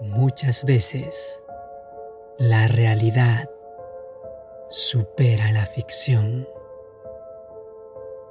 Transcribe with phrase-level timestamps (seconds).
[0.00, 1.42] Muchas veces
[2.38, 3.50] la realidad
[4.70, 6.48] supera la ficción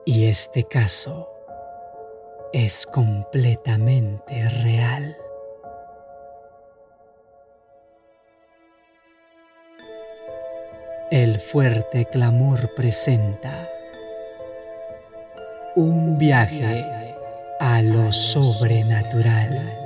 [0.05, 1.29] y este caso
[2.53, 5.15] es completamente real.
[11.11, 13.69] El fuerte clamor presenta
[15.75, 16.83] un viaje
[17.59, 19.78] a lo sobrenatural,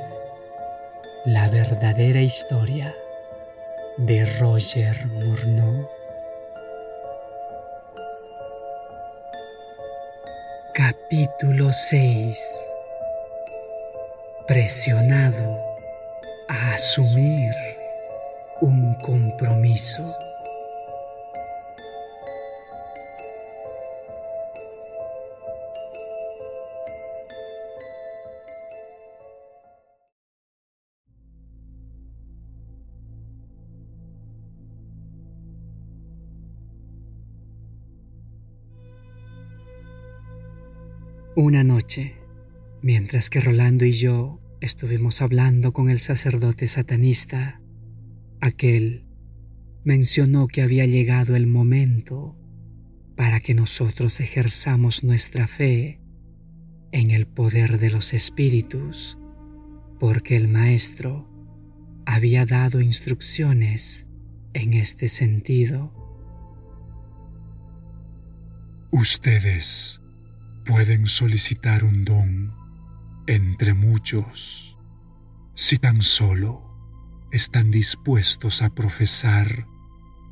[1.25, 2.93] la verdadera historia
[3.95, 5.87] de Roger Murnau.
[10.73, 12.37] Capítulo 6
[14.47, 15.63] Presionado
[16.49, 17.53] a asumir
[18.59, 20.22] un compromiso.
[41.43, 42.15] Una noche,
[42.81, 47.59] mientras que Rolando y yo estuvimos hablando con el sacerdote satanista,
[48.39, 49.03] aquel
[49.83, 52.37] mencionó que había llegado el momento
[53.17, 55.99] para que nosotros ejerzamos nuestra fe
[56.93, 59.19] en el poder de los espíritus,
[59.99, 61.27] porque el Maestro
[62.05, 64.07] había dado instrucciones
[64.53, 65.91] en este sentido.
[68.91, 69.99] Ustedes
[70.65, 72.53] pueden solicitar un don
[73.27, 74.77] entre muchos
[75.53, 76.61] si tan solo
[77.31, 79.65] están dispuestos a profesar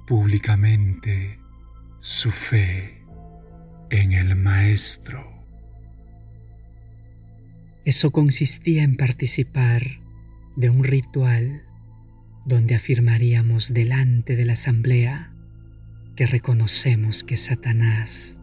[0.07, 1.39] públicamente
[1.99, 3.03] su fe
[3.89, 5.45] en el Maestro.
[7.85, 10.01] Eso consistía en participar
[10.55, 11.63] de un ritual
[12.45, 15.33] donde afirmaríamos delante de la asamblea
[16.15, 18.40] que reconocemos que Satanás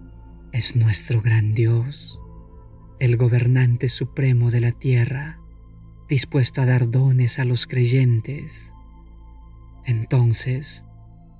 [0.53, 2.20] es nuestro gran Dios,
[3.00, 5.41] el gobernante supremo de la tierra,
[6.09, 8.72] dispuesto a dar dones a los creyentes.
[9.84, 10.84] Entonces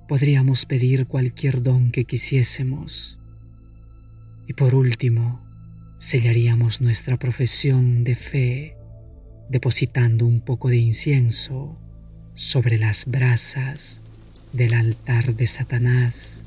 [0.07, 3.19] podríamos pedir cualquier don que quisiésemos.
[4.47, 5.41] Y por último,
[5.99, 8.77] sellaríamos nuestra profesión de fe
[9.49, 11.77] depositando un poco de incienso
[12.35, 14.01] sobre las brasas
[14.53, 16.43] del altar de Satanás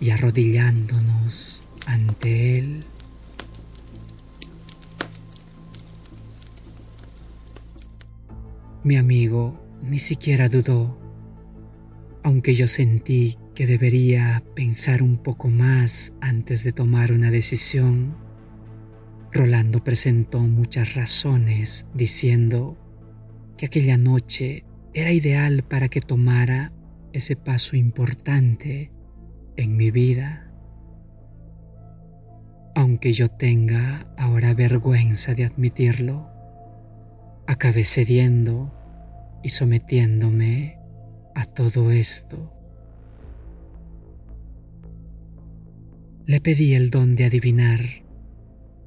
[0.00, 2.84] y arrodillándonos ante Él.
[8.84, 10.98] Mi amigo ni siquiera dudó,
[12.22, 18.14] aunque yo sentí que debería pensar un poco más antes de tomar una decisión.
[19.32, 22.76] Rolando presentó muchas razones diciendo
[23.56, 24.64] que aquella noche
[24.94, 26.72] era ideal para que tomara
[27.12, 28.92] ese paso importante
[29.56, 30.45] en mi vida
[32.76, 36.28] aunque yo tenga ahora vergüenza de admitirlo,
[37.46, 38.70] acabé cediendo
[39.42, 40.78] y sometiéndome
[41.34, 42.52] a todo esto.
[46.26, 47.80] Le pedí el don de adivinar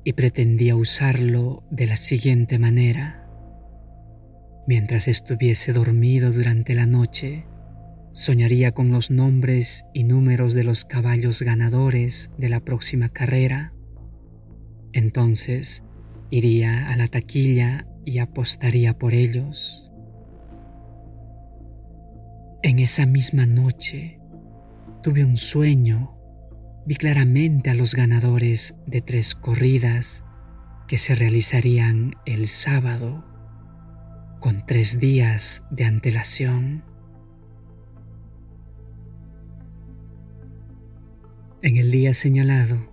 [0.03, 3.27] y pretendía usarlo de la siguiente manera.
[4.67, 7.47] Mientras estuviese dormido durante la noche,
[8.13, 13.73] soñaría con los nombres y números de los caballos ganadores de la próxima carrera
[14.93, 15.83] entonces
[16.29, 19.91] iría a la taquilla y apostaría por ellos.
[22.61, 24.19] En esa misma noche
[25.01, 26.15] tuve un sueño.
[26.85, 30.23] Vi claramente a los ganadores de tres corridas
[30.87, 33.23] que se realizarían el sábado
[34.39, 36.83] con tres días de antelación.
[41.61, 42.88] En el día señalado,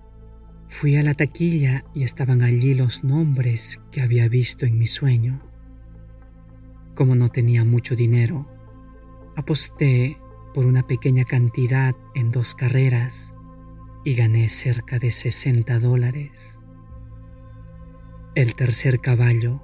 [0.68, 5.40] Fui a la taquilla y estaban allí los nombres que había visto en mi sueño.
[6.94, 8.46] Como no tenía mucho dinero,
[9.36, 10.16] aposté
[10.54, 13.34] por una pequeña cantidad en dos carreras
[14.04, 16.58] y gané cerca de 60 dólares.
[18.34, 19.62] El tercer caballo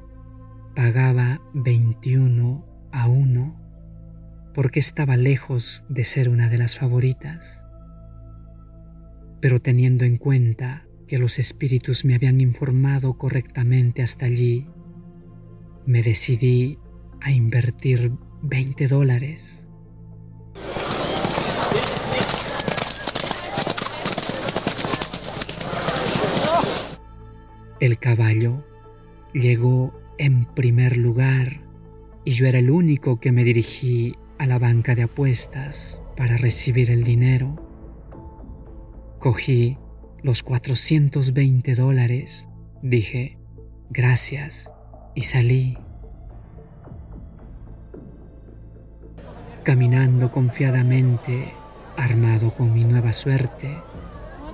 [0.74, 3.62] pagaba 21 a 1
[4.54, 7.64] porque estaba lejos de ser una de las favoritas.
[9.40, 14.66] Pero teniendo en cuenta que los espíritus me habían informado correctamente hasta allí,
[15.84, 16.78] me decidí
[17.20, 19.68] a invertir 20 dólares.
[27.78, 28.64] El caballo
[29.34, 31.60] llegó en primer lugar
[32.24, 36.90] y yo era el único que me dirigí a la banca de apuestas para recibir
[36.90, 37.54] el dinero.
[39.18, 39.76] Cogí
[40.22, 42.48] los 420 dólares,
[42.80, 43.38] dije,
[43.90, 44.70] gracias,
[45.16, 45.76] y salí.
[49.64, 51.52] Caminando confiadamente,
[51.96, 53.76] armado con mi nueva suerte,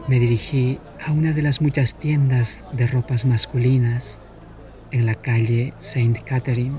[0.08, 4.20] me dirigí a una de las muchas tiendas de ropas masculinas
[4.90, 6.78] en la calle Saint Catherine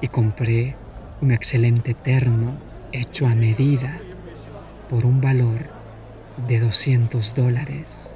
[0.00, 0.76] y compré
[1.20, 2.56] un excelente terno
[2.92, 4.00] hecho a medida
[4.88, 5.77] por un valor
[6.46, 8.14] de 200 dólares.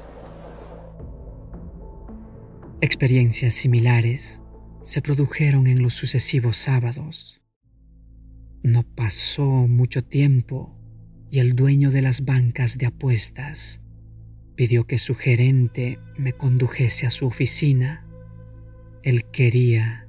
[2.80, 4.40] Experiencias similares
[4.82, 7.42] se produjeron en los sucesivos sábados.
[8.62, 10.78] No pasó mucho tiempo
[11.30, 13.80] y el dueño de las bancas de apuestas
[14.54, 18.06] pidió que su gerente me condujese a su oficina.
[19.02, 20.06] Él quería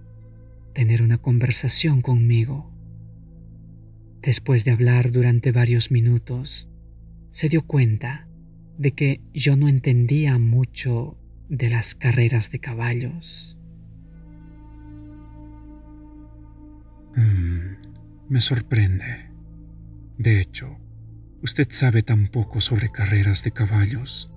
[0.74, 2.72] tener una conversación conmigo.
[4.22, 6.70] Después de hablar durante varios minutos,
[7.34, 8.28] se dio cuenta
[8.78, 11.18] de que yo no entendía mucho
[11.50, 13.58] de las carreras de caballos.
[17.16, 19.32] Mm, me sorprende.
[20.20, 20.78] De hecho,
[21.42, 24.32] usted sabe tan poco sobre carreras de caballos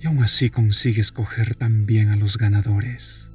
[0.00, 3.30] y aún así consigue escoger tan bien a los ganadores.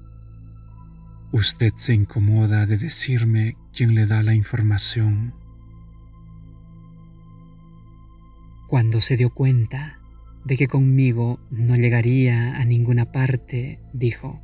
[1.32, 5.36] Usted se incomoda de decirme quién le da la información
[8.76, 10.02] Cuando se dio cuenta
[10.44, 14.44] de que conmigo no llegaría a ninguna parte, dijo,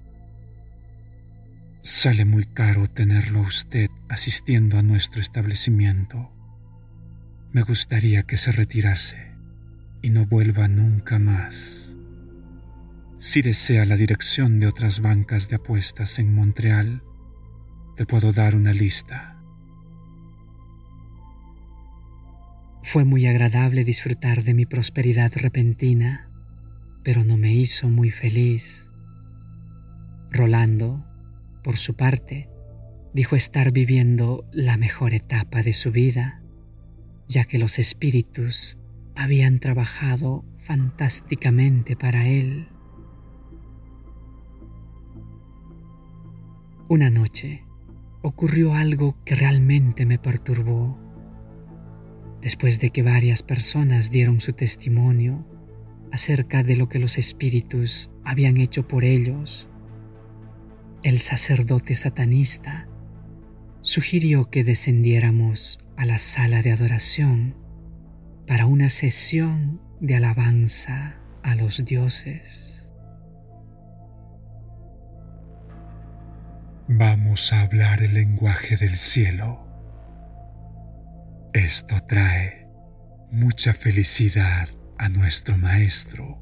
[1.82, 6.32] Sale muy caro tenerlo a usted asistiendo a nuestro establecimiento.
[7.52, 9.34] Me gustaría que se retirase
[10.02, 11.98] y no vuelva nunca más.
[13.20, 17.04] Si desea la dirección de otras bancas de apuestas en Montreal,
[17.98, 19.31] te puedo dar una lista.
[22.84, 26.30] Fue muy agradable disfrutar de mi prosperidad repentina,
[27.04, 28.90] pero no me hizo muy feliz.
[30.32, 31.06] Rolando,
[31.64, 32.50] por su parte,
[33.14, 36.42] dijo estar viviendo la mejor etapa de su vida,
[37.28, 38.78] ya que los espíritus
[39.16, 42.68] habían trabajado fantásticamente para él.
[46.90, 47.64] Una noche
[48.22, 51.11] ocurrió algo que realmente me perturbó
[52.42, 55.46] después de que varias personas dieron su testimonio
[56.12, 59.70] acerca de lo que los espíritus habían hecho por ellos,
[61.04, 62.88] el sacerdote satanista
[63.82, 67.56] sugirió que descendiéramos a la sala de adoración
[68.46, 72.88] para una sesión de alabanza a los dioses.
[76.88, 79.71] Vamos a hablar el lenguaje del cielo
[81.54, 82.68] esto trae
[83.30, 86.42] mucha felicidad a nuestro maestro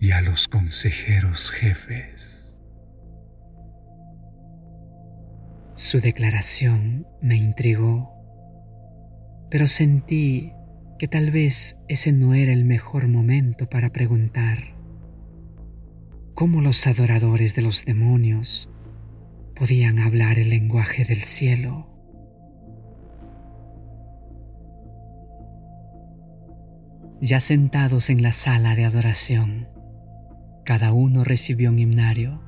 [0.00, 2.58] y a los consejeros jefes.
[5.74, 8.12] Su declaración me intrigó,
[9.50, 10.50] pero sentí
[10.98, 14.76] que tal vez ese no era el mejor momento para preguntar
[16.34, 18.68] cómo los adoradores de los demonios
[19.54, 21.91] podían hablar el lenguaje del cielo.
[27.24, 29.68] Ya sentados en la sala de adoración,
[30.64, 32.42] cada uno recibió un himnario.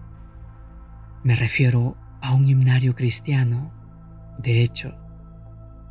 [1.22, 3.72] Me refiero a un himnario cristiano.
[4.36, 4.98] De hecho,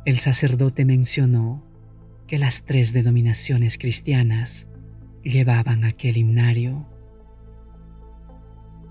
[0.04, 1.66] el sacerdote mencionó
[2.26, 4.68] que las tres denominaciones cristianas
[5.22, 6.86] llevaban aquel himnario.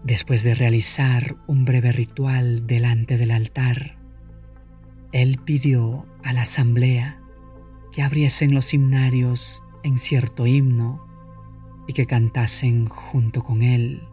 [0.03, 3.99] Después de realizar un breve ritual delante del altar,
[5.11, 7.21] él pidió a la asamblea
[7.91, 11.05] que abriesen los himnarios en cierto himno
[11.87, 14.07] y que cantasen junto con él.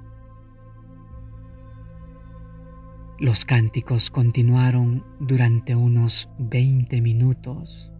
[3.18, 7.92] Los cánticos continuaron durante unos 20 minutos.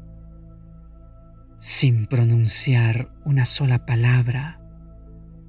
[1.59, 4.61] Sin pronunciar una sola palabra,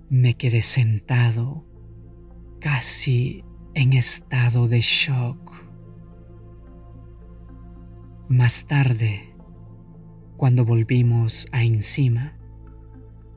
[0.09, 1.65] me quedé sentado,
[2.59, 5.53] casi en estado de shock.
[8.27, 9.30] Más tarde,
[10.41, 12.35] cuando volvimos a encima,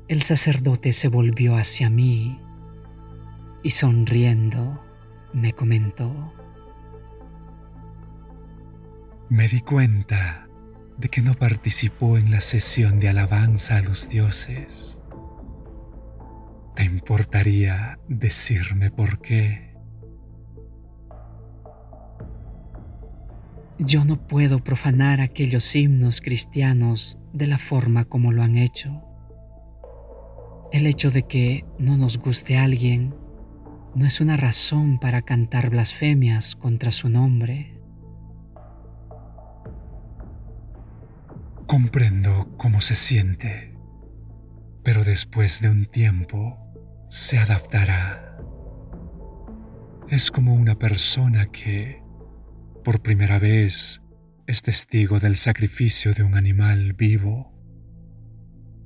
[0.09, 2.41] el sacerdote se volvió hacia mí
[3.63, 4.83] y sonriendo
[5.35, 6.33] me comentó.
[9.29, 10.49] Me di cuenta
[10.97, 15.03] de que no participó en la sesión de alabanza a los dioses.
[16.75, 19.74] ¿Te importaría decirme por qué?
[23.79, 29.03] Yo no puedo profanar aquellos himnos cristianos de la forma como lo han hecho.
[30.73, 33.15] El hecho de que no nos guste alguien
[33.95, 37.81] no es una razón para cantar blasfemias contra su nombre.
[41.67, 43.77] Comprendo cómo se siente,
[44.83, 46.59] pero después de un tiempo
[47.09, 48.39] se adaptará.
[50.09, 52.04] Es como una persona que
[52.85, 54.03] por primera vez
[54.47, 57.51] es testigo del sacrificio de un animal vivo.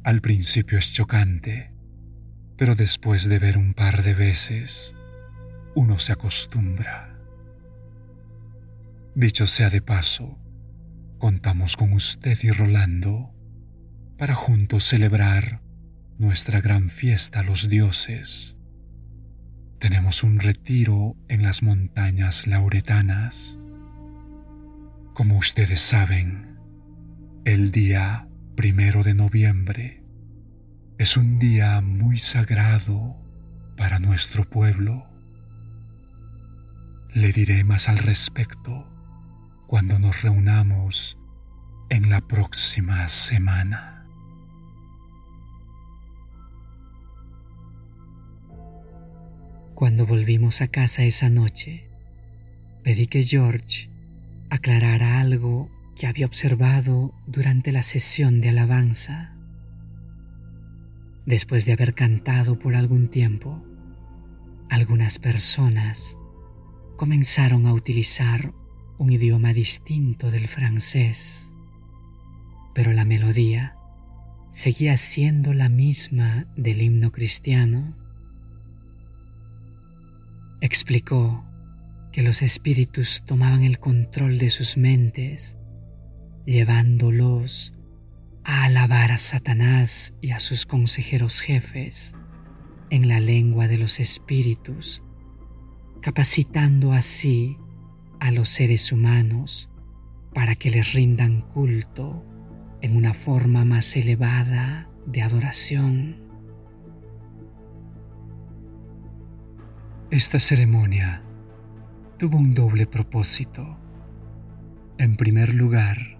[0.05, 1.75] Al principio es chocante,
[2.57, 4.95] pero después de ver un par de veces,
[5.75, 7.19] uno se acostumbra.
[9.17, 10.39] Dicho sea de paso,
[11.19, 13.35] contamos con usted y Rolando
[14.17, 15.61] para juntos celebrar
[16.19, 18.57] nuestra gran fiesta a los dioses.
[19.81, 23.59] Tenemos un retiro en las montañas lauretanas
[25.19, 26.61] como ustedes saben,
[27.45, 30.05] el día primero de noviembre
[30.97, 33.17] es un día muy sagrado
[33.77, 35.09] para nuestro pueblo.
[37.15, 38.89] Le diré más al respecto
[39.67, 41.19] cuando nos reunamos
[41.89, 44.07] en la próxima semana.
[49.75, 51.91] Cuando volvimos a casa esa noche,
[52.85, 53.98] pedí que George
[54.51, 59.35] aclarar algo que había observado durante la sesión de alabanza.
[61.27, 63.63] Después de haber cantado por algún tiempo,
[64.71, 66.17] algunas personas
[66.97, 68.55] comenzaron a utilizar
[68.99, 71.53] un idioma distinto del francés,
[72.75, 73.77] pero la melodía
[74.53, 77.95] seguía siendo la misma del himno cristiano.
[80.61, 81.48] Explicó
[82.13, 85.57] que los espíritus tomaban el control de sus mentes,
[86.47, 87.75] llevándolos
[88.45, 92.15] a alabar a Satanás y a sus consejeros jefes
[92.91, 95.03] en la lengua de los espíritus,
[96.01, 97.59] capacitando así
[98.21, 99.71] a los seres humanos
[100.33, 102.25] para que les rindan culto
[102.81, 106.17] en una forma más elevada de adoración.
[110.11, 111.23] Esta ceremonia
[112.19, 113.79] tuvo un doble propósito.
[114.99, 116.19] En primer lugar,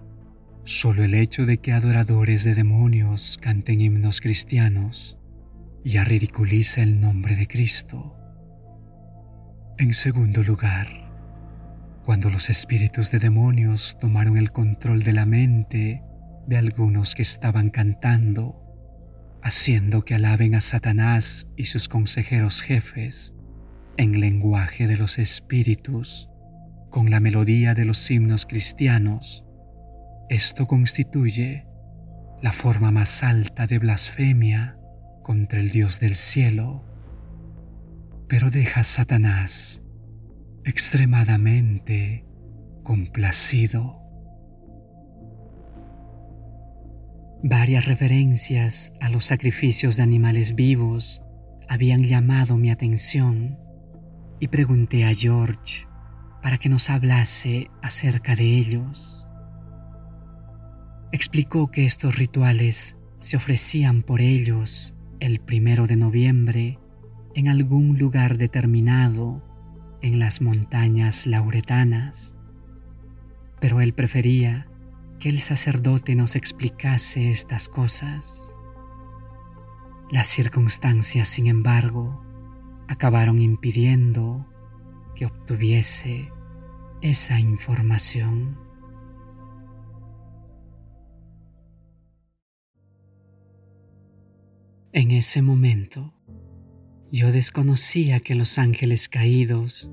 [0.63, 5.19] solo el hecho de que adoradores de demonios canten himnos cristianos
[5.83, 8.15] ya ridiculiza el nombre de Cristo.
[9.77, 10.87] En segundo lugar,
[12.05, 16.01] cuando los espíritus de demonios tomaron el control de la mente
[16.47, 18.55] de algunos que estaban cantando,
[19.43, 23.33] haciendo que alaben a Satanás y sus consejeros jefes,
[23.99, 26.29] en lenguaje de los espíritus,
[26.89, 29.43] con la melodía de los himnos cristianos.
[30.29, 31.65] Esto constituye
[32.41, 34.77] la forma más alta de blasfemia
[35.21, 36.85] contra el Dios del cielo.
[38.29, 39.81] Pero deja a Satanás
[40.63, 42.25] extremadamente
[42.83, 44.01] complacido.
[47.43, 51.21] Varias referencias a los sacrificios de animales vivos
[51.67, 53.59] habían llamado mi atención
[54.39, 55.87] y pregunté a George
[56.41, 59.27] para que nos hablase acerca de ellos.
[61.11, 66.79] Explicó que estos rituales se ofrecían por ellos el primero de noviembre
[67.35, 69.43] en algún lugar determinado
[70.01, 72.35] en las montañas lauretanas,
[73.59, 74.67] pero él prefería
[75.19, 78.55] que el sacerdote nos explicase estas cosas.
[80.09, 82.23] Las circunstancias, sin embargo,
[82.89, 84.47] acabaron impidiendo
[85.15, 86.31] que obtuviese
[87.01, 88.57] esa información.
[94.91, 96.15] En ese momento,
[97.11, 99.91] yo desconocía que los ángeles caídos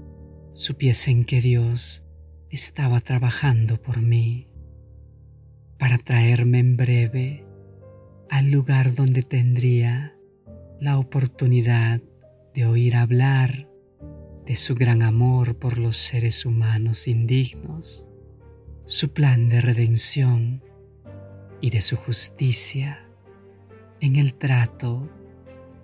[0.54, 2.02] supiesen que Dios
[2.48, 4.48] estaba trabajando por mí
[5.78, 7.44] para traerme en breve
[8.30, 10.16] al lugar donde tendría
[10.80, 12.00] la oportunidad
[12.56, 13.68] de oír hablar
[14.46, 18.06] de su gran amor por los seres humanos indignos,
[18.86, 20.64] su plan de redención
[21.60, 23.06] y de su justicia
[24.00, 25.06] en el trato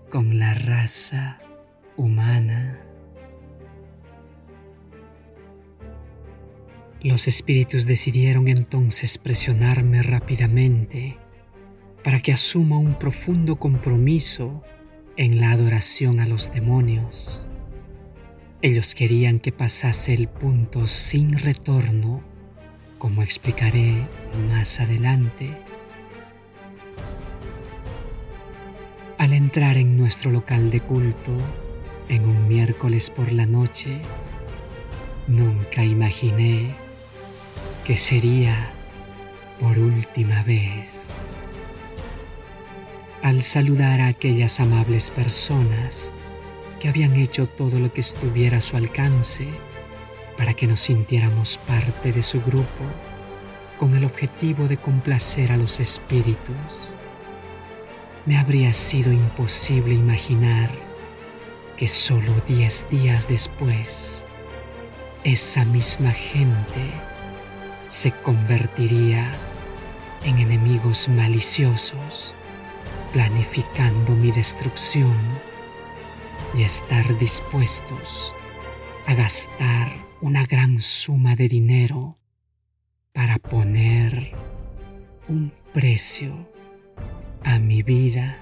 [0.08, 1.40] con la raza
[1.98, 2.80] humana.
[7.02, 11.18] Los espíritus decidieron entonces presionarme rápidamente
[12.02, 14.62] para que asuma un profundo compromiso
[15.16, 17.44] en la adoración a los demonios.
[18.62, 22.22] Ellos querían que pasase el punto sin retorno
[22.98, 24.06] como explicaré
[24.48, 25.50] más adelante.
[29.18, 31.32] Al entrar en nuestro local de culto
[32.08, 33.98] en un miércoles por la noche,
[35.26, 36.74] nunca imaginé
[37.84, 38.70] que sería
[39.60, 41.08] por última vez.
[43.22, 46.12] Al saludar a aquellas amables personas
[46.80, 49.46] que habían hecho todo lo que estuviera a su alcance
[50.36, 52.84] para que nos sintiéramos parte de su grupo
[53.78, 56.94] con el objetivo de complacer a los espíritus,
[58.26, 60.68] me habría sido imposible imaginar
[61.76, 64.26] que solo diez días después
[65.22, 66.90] esa misma gente
[67.86, 69.32] se convertiría
[70.24, 72.34] en enemigos maliciosos,
[73.12, 75.16] planificando mi destrucción
[76.54, 78.34] y estar dispuestos
[79.06, 82.18] a gastar una gran suma de dinero
[83.12, 84.32] para poner
[85.28, 86.48] un precio
[87.44, 88.41] a mi vida.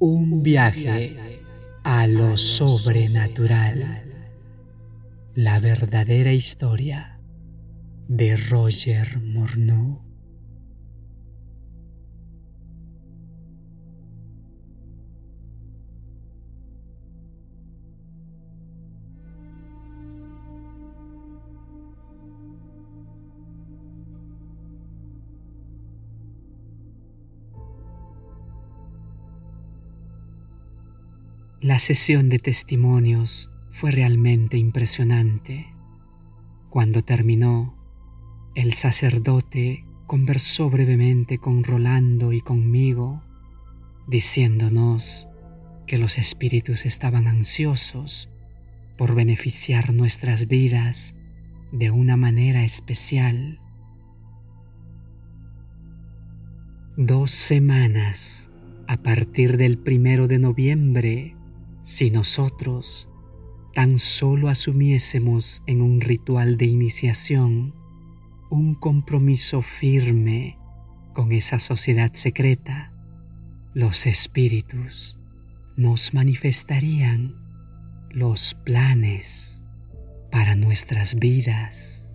[0.00, 1.42] Un viaje
[1.82, 4.04] a lo sobrenatural.
[5.34, 7.18] La verdadera historia
[8.06, 10.07] de Roger Morneau.
[31.68, 35.66] La sesión de testimonios fue realmente impresionante.
[36.70, 37.76] Cuando terminó,
[38.54, 43.22] el sacerdote conversó brevemente con Rolando y conmigo,
[44.06, 45.28] diciéndonos
[45.86, 48.30] que los espíritus estaban ansiosos
[48.96, 51.14] por beneficiar nuestras vidas
[51.70, 53.60] de una manera especial.
[56.96, 58.50] Dos semanas
[58.86, 61.34] a partir del primero de noviembre
[61.88, 63.08] si nosotros
[63.72, 67.74] tan solo asumiésemos en un ritual de iniciación
[68.50, 70.58] un compromiso firme
[71.14, 72.92] con esa sociedad secreta,
[73.72, 75.18] los espíritus
[75.78, 77.36] nos manifestarían
[78.10, 79.64] los planes
[80.30, 82.06] para nuestras vidas.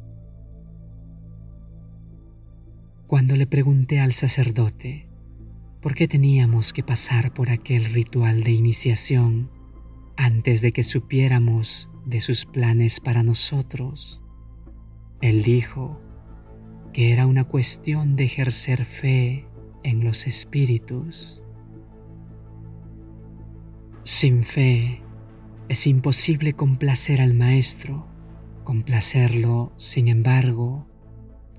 [3.07, 5.09] Cuando le pregunté al sacerdote
[5.81, 9.62] por qué teníamos que pasar por aquel ritual de iniciación,
[10.17, 14.21] antes de que supiéramos de sus planes para nosotros.
[15.21, 16.01] Él dijo
[16.91, 19.47] que era una cuestión de ejercer fe
[19.83, 21.41] en los espíritus.
[24.03, 25.01] Sin fe
[25.69, 28.07] es imposible complacer al Maestro.
[28.63, 30.87] Complacerlo, sin embargo,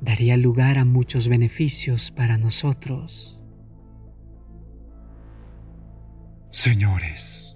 [0.01, 3.43] daría lugar a muchos beneficios para nosotros.
[6.51, 7.54] Señores,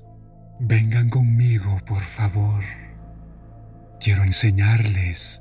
[0.61, 2.65] Vengan conmigo, por favor.
[4.01, 5.41] Quiero enseñarles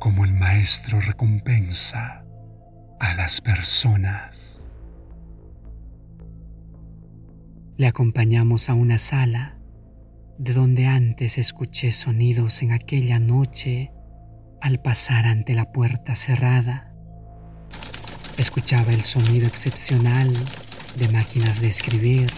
[0.00, 2.24] cómo el Maestro recompensa
[2.98, 4.76] a las personas.
[7.76, 9.56] Le acompañamos a una sala
[10.36, 13.92] de donde antes escuché sonidos en aquella noche
[14.60, 16.92] al pasar ante la puerta cerrada.
[18.36, 20.32] Escuchaba el sonido excepcional
[20.96, 22.28] de máquinas de escribir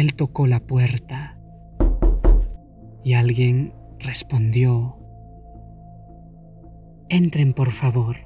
[0.00, 1.36] Él tocó la puerta
[3.04, 4.96] y alguien respondió,
[7.10, 8.16] Entren por favor.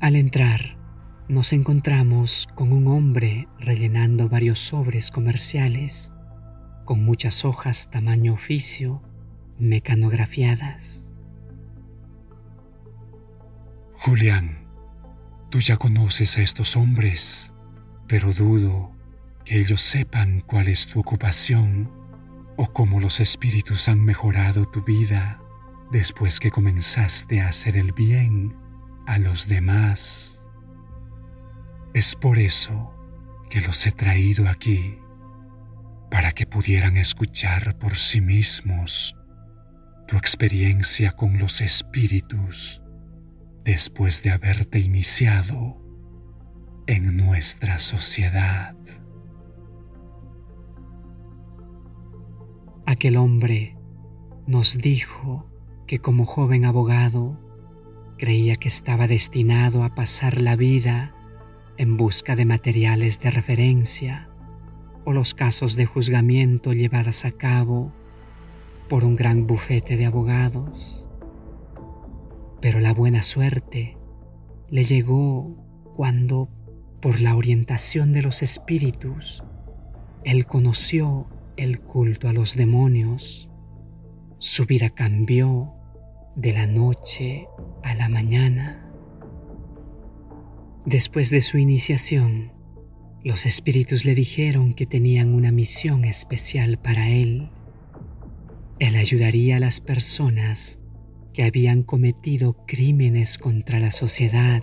[0.00, 0.78] Al entrar,
[1.26, 6.12] nos encontramos con un hombre rellenando varios sobres comerciales
[6.84, 9.02] con muchas hojas tamaño oficio
[9.58, 11.10] mecanografiadas.
[13.94, 14.68] Julián,
[15.50, 17.51] tú ya conoces a estos hombres
[18.06, 18.92] pero dudo
[19.44, 21.90] que ellos sepan cuál es tu ocupación
[22.56, 25.40] o cómo los espíritus han mejorado tu vida
[25.90, 28.56] después que comenzaste a hacer el bien
[29.06, 30.40] a los demás.
[31.94, 32.94] Es por eso
[33.50, 34.98] que los he traído aquí,
[36.10, 39.16] para que pudieran escuchar por sí mismos
[40.06, 42.82] tu experiencia con los espíritus
[43.64, 45.81] después de haberte iniciado
[46.86, 48.74] en nuestra sociedad.
[52.86, 53.76] Aquel hombre
[54.46, 55.46] nos dijo
[55.86, 57.38] que como joven abogado
[58.18, 61.14] creía que estaba destinado a pasar la vida
[61.76, 64.28] en busca de materiales de referencia
[65.04, 67.92] o los casos de juzgamiento llevadas a cabo
[68.88, 71.04] por un gran bufete de abogados.
[72.60, 73.96] Pero la buena suerte
[74.68, 75.56] le llegó
[75.96, 76.48] cuando,
[77.02, 79.42] por la orientación de los espíritus,
[80.24, 83.50] él conoció el culto a los demonios.
[84.38, 85.74] Su vida cambió
[86.36, 87.48] de la noche
[87.82, 88.88] a la mañana.
[90.86, 92.52] Después de su iniciación,
[93.24, 97.50] los espíritus le dijeron que tenían una misión especial para él.
[98.78, 100.78] Él ayudaría a las personas
[101.34, 104.62] que habían cometido crímenes contra la sociedad,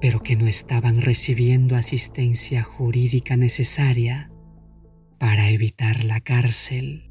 [0.00, 4.30] pero que no estaban recibiendo asistencia jurídica necesaria
[5.18, 7.10] para evitar la cárcel.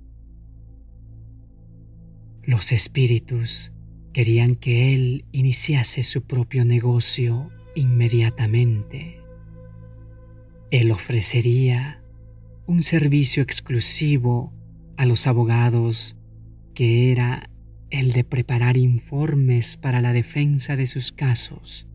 [2.41, 3.71] Los espíritus
[4.11, 9.19] querían que él iniciase su propio negocio inmediatamente.
[10.71, 12.01] Él ofrecería
[12.65, 14.51] un servicio exclusivo
[14.97, 16.15] a los abogados
[16.73, 17.51] que era
[17.91, 21.88] el de preparar informes para la defensa de sus casos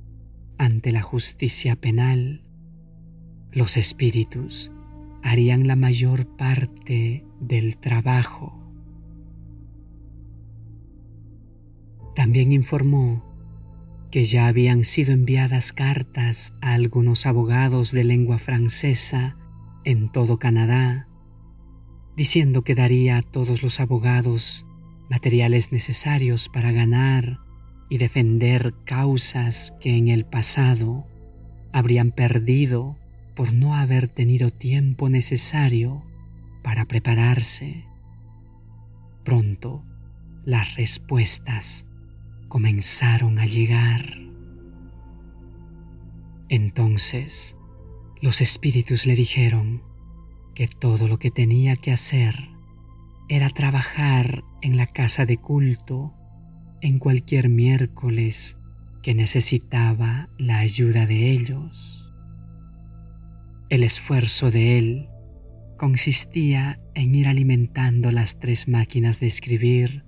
[0.59, 2.43] ante la justicia penal.
[3.53, 4.73] Los espíritus
[5.23, 8.61] harían la mayor parte del trabajo.
[12.15, 13.25] También informó
[14.11, 19.37] que ya habían sido enviadas cartas a algunos abogados de lengua francesa
[19.85, 21.09] en todo Canadá,
[22.17, 24.67] diciendo que daría a todos los abogados
[25.11, 27.44] materiales necesarios para ganar
[27.89, 31.07] y defender causas que en el pasado
[31.73, 32.97] habrían perdido
[33.35, 36.05] por no haber tenido tiempo necesario
[36.63, 37.85] para prepararse.
[39.25, 39.85] Pronto
[40.45, 41.87] las respuestas
[42.49, 44.19] comenzaron a llegar.
[46.49, 47.57] Entonces
[48.21, 49.83] los espíritus le dijeron
[50.55, 52.49] que todo lo que tenía que hacer
[53.29, 56.15] era trabajar en la casa de culto
[56.85, 58.59] en cualquier miércoles
[59.03, 62.13] que necesitaba la ayuda de ellos.
[63.71, 65.09] El esfuerzo de él
[65.79, 70.05] consistía en ir alimentando las tres máquinas de escribir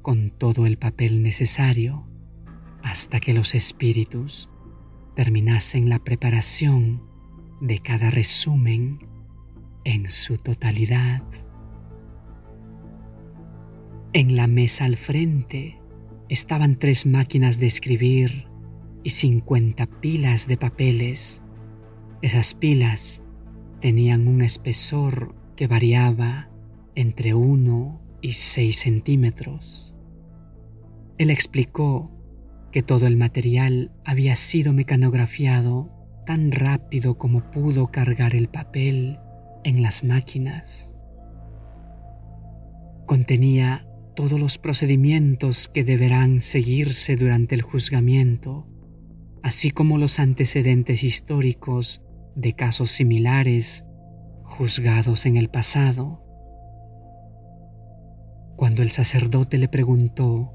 [0.00, 2.06] con todo el papel necesario
[2.84, 4.48] hasta que los espíritus
[5.16, 7.02] terminasen la preparación
[7.60, 9.00] de cada resumen
[9.82, 11.24] en su totalidad.
[14.12, 15.81] En la mesa al frente
[16.32, 18.46] estaban tres máquinas de escribir
[19.04, 21.42] y cincuenta pilas de papeles
[22.22, 23.20] esas pilas
[23.80, 26.48] tenían un espesor que variaba
[26.94, 29.96] entre 1 y 6 centímetros.
[31.18, 32.12] Él explicó
[32.70, 35.90] que todo el material había sido mecanografiado
[36.24, 39.18] tan rápido como pudo cargar el papel
[39.64, 40.94] en las máquinas.
[43.06, 48.66] Contenía todos los procedimientos que deberán seguirse durante el juzgamiento,
[49.42, 52.02] así como los antecedentes históricos
[52.34, 53.84] de casos similares
[54.44, 56.22] juzgados en el pasado.
[58.56, 60.52] Cuando el sacerdote le preguntó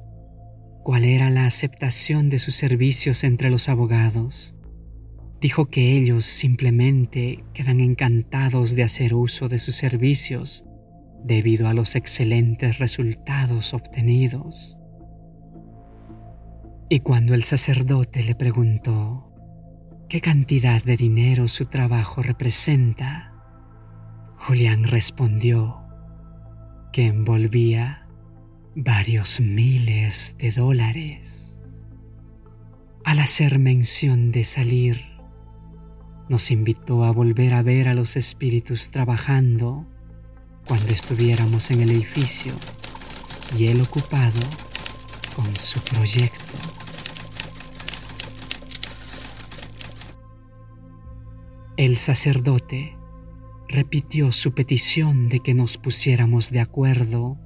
[0.83, 4.55] cuál era la aceptación de sus servicios entre los abogados,
[5.41, 10.63] dijo que ellos simplemente quedan encantados de hacer uso de sus servicios
[11.23, 14.77] debido a los excelentes resultados obtenidos.
[16.89, 19.33] Y cuando el sacerdote le preguntó
[20.07, 23.33] qué cantidad de dinero su trabajo representa,
[24.37, 25.83] Julián respondió
[26.93, 28.07] que envolvía
[28.75, 31.59] varios miles de dólares.
[33.03, 35.17] Al hacer mención de salir,
[36.29, 39.87] nos invitó a volver a ver a los espíritus trabajando
[40.67, 42.53] cuando estuviéramos en el edificio
[43.57, 44.39] y él ocupado
[45.35, 46.57] con su proyecto.
[51.77, 52.97] El sacerdote
[53.69, 57.37] repitió su petición de que nos pusiéramos de acuerdo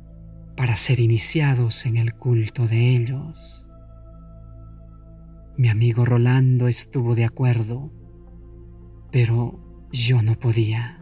[0.55, 3.65] para ser iniciados en el culto de ellos.
[5.57, 7.91] Mi amigo Rolando estuvo de acuerdo,
[9.12, 11.01] pero yo no podía.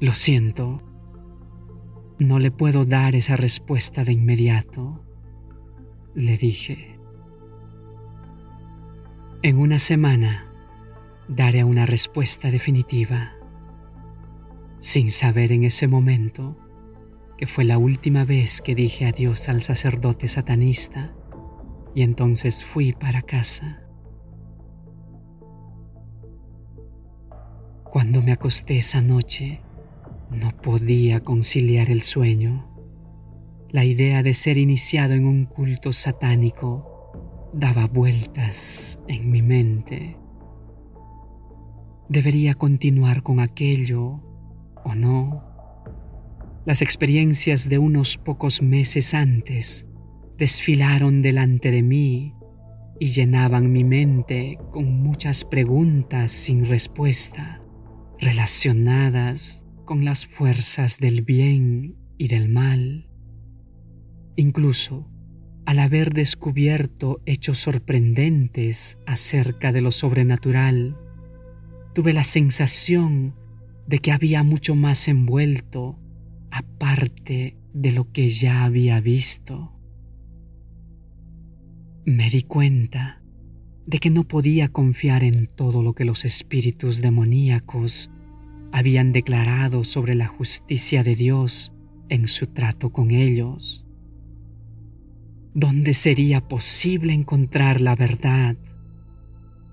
[0.00, 0.80] Lo siento,
[2.20, 5.04] no le puedo dar esa respuesta de inmediato.
[6.14, 6.98] le dije.
[9.42, 10.52] En una semana
[11.28, 13.34] daré una respuesta definitiva,
[14.80, 16.56] sin saber en ese momento
[17.36, 21.12] que fue la última vez que dije adiós al sacerdote satanista
[21.94, 23.82] y entonces fui para casa.
[27.84, 29.62] Cuando me acosté esa noche,
[30.30, 32.68] no podía conciliar el sueño.
[33.70, 40.16] La idea de ser iniciado en un culto satánico daba vueltas en mi mente.
[42.08, 44.22] ¿Debería continuar con aquello
[44.84, 45.44] o no?
[46.64, 49.86] Las experiencias de unos pocos meses antes
[50.38, 52.34] desfilaron delante de mí
[53.00, 57.62] y llenaban mi mente con muchas preguntas sin respuesta
[58.20, 63.08] relacionadas con las fuerzas del bien y del mal.
[64.36, 65.10] Incluso
[65.64, 70.98] al haber descubierto hechos sorprendentes acerca de lo sobrenatural,
[71.94, 73.34] tuve la sensación
[73.86, 75.98] de que había mucho más envuelto
[76.50, 79.72] aparte de lo que ya había visto.
[82.04, 83.22] Me di cuenta
[83.86, 88.10] de que no podía confiar en todo lo que los espíritus demoníacos
[88.72, 91.72] habían declarado sobre la justicia de Dios
[92.08, 93.86] en su trato con ellos.
[95.54, 98.56] ¿Dónde sería posible encontrar la verdad?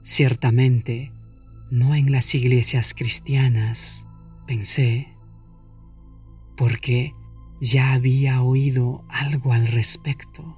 [0.03, 1.12] Ciertamente,
[1.69, 4.05] no en las iglesias cristianas,
[4.47, 5.08] pensé,
[6.55, 7.12] porque
[7.60, 10.58] ya había oído algo al respecto.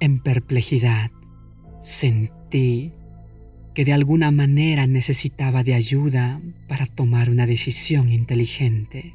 [0.00, 1.10] En perplejidad,
[1.80, 2.92] sentí
[3.76, 9.14] que de alguna manera necesitaba de ayuda para tomar una decisión inteligente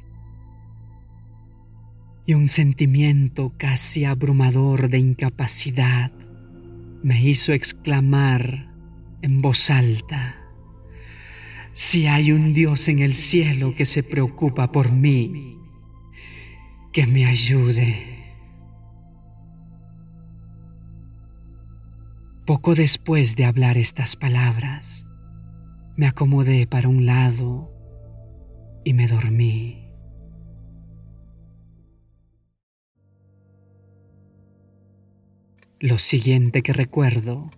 [2.26, 6.12] y un sentimiento casi abrumador de incapacidad
[7.02, 8.72] me hizo exclamar
[9.20, 10.36] en voz alta,
[11.72, 15.58] si hay un Dios en el cielo que se preocupa por mí,
[16.92, 18.21] que me ayude.
[22.52, 25.06] Poco después de hablar estas palabras,
[25.96, 27.72] me acomodé para un lado
[28.84, 29.88] y me dormí.
[35.80, 37.50] Lo siguiente que recuerdo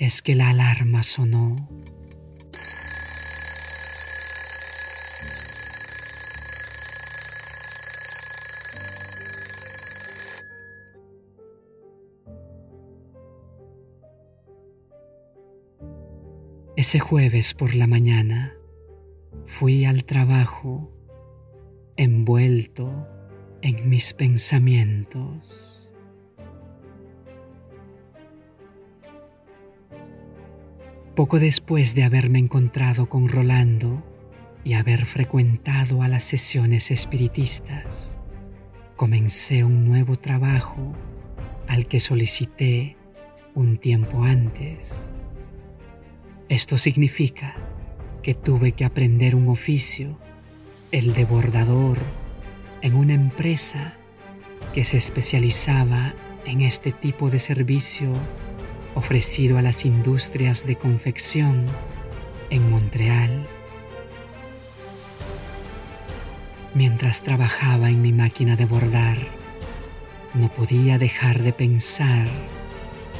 [0.00, 1.68] es que la alarma sonó.
[16.78, 18.54] Ese jueves por la mañana
[19.46, 20.92] fui al trabajo
[21.96, 23.08] envuelto
[23.62, 25.90] en mis pensamientos.
[31.16, 34.04] Poco después de haberme encontrado con Rolando
[34.62, 38.20] y haber frecuentado a las sesiones espiritistas,
[38.94, 40.92] comencé un nuevo trabajo
[41.66, 42.96] al que solicité
[43.56, 45.12] un tiempo antes.
[46.48, 47.56] Esto significa
[48.22, 50.18] que tuve que aprender un oficio,
[50.92, 51.98] el de bordador,
[52.80, 53.92] en una empresa
[54.72, 56.14] que se especializaba
[56.46, 58.14] en este tipo de servicio
[58.94, 61.66] ofrecido a las industrias de confección
[62.48, 63.46] en Montreal.
[66.72, 69.18] Mientras trabajaba en mi máquina de bordar,
[70.32, 72.26] no podía dejar de pensar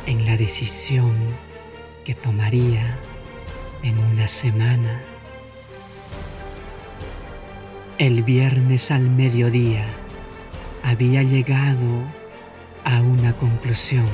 [0.07, 1.15] en la decisión
[2.07, 2.99] que tomaría
[3.89, 5.01] en una semana.
[7.97, 9.87] El viernes al mediodía
[10.83, 12.05] había llegado
[12.85, 14.09] a una conclusión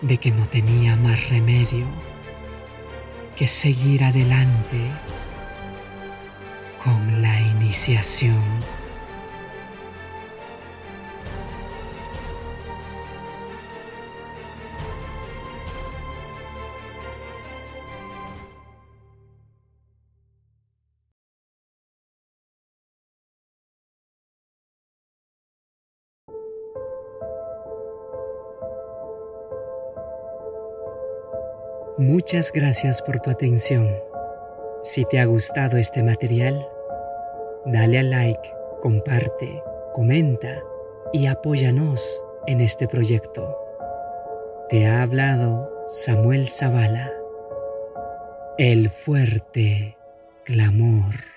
[0.00, 1.86] de que no tenía más remedio
[3.36, 4.80] que seguir adelante
[6.82, 8.73] con la iniciación.
[31.96, 33.88] Muchas gracias por tu atención.
[34.82, 36.66] Si te ha gustado este material,
[37.66, 38.52] dale a like,
[38.82, 40.60] comparte, comenta
[41.12, 43.56] y apóyanos en este proyecto.
[44.68, 47.12] Te ha hablado Samuel Zavala,
[48.58, 49.96] el fuerte
[50.42, 51.33] clamor.